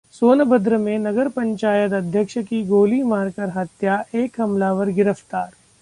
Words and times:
सोनभद्र 0.13 0.77
में 0.77 0.97
नगर 0.99 1.27
पंचायत 1.27 1.93
अध्यक्ष 1.93 2.37
की 2.37 2.63
गोली 2.65 3.01
मारकर 3.03 3.49
हत्या, 3.55 4.03
एक 4.15 4.41
हमलावर 4.41 4.89
गिरफ्तार 4.89 5.49